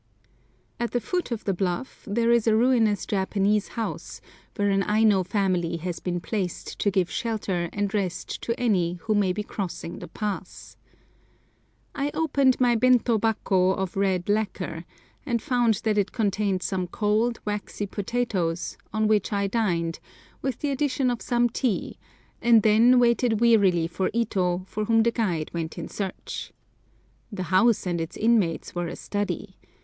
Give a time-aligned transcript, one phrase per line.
[0.79, 4.19] At the foot of the bluff there is a ruinous Japanese house,
[4.55, 9.13] where an Aino family has been placed to give shelter and rest to any who
[9.13, 10.75] may be crossing the pass.
[11.93, 14.85] I opened my bentô bako of red lacquer,
[15.23, 19.99] and found that it contained some cold, waxy potatoes, on which I dined,
[20.41, 21.99] with the addition of some tea,
[22.41, 26.51] and then waited wearily for Ito, for whom the guide went in search.
[27.31, 29.57] The house and its inmates were a study.